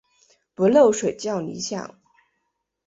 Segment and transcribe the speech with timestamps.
[0.55, 1.95] 不漏水较理想。